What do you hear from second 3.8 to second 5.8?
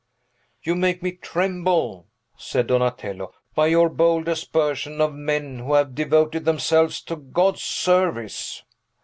bold aspersion of men who